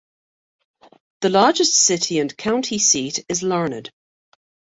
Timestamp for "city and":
1.75-2.35